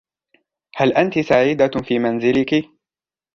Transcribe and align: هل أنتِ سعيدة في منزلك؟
هل 0.75 0.93
أنتِ 0.93 1.19
سعيدة 1.19 1.67
في 1.83 1.99
منزلك؟ 1.99 2.65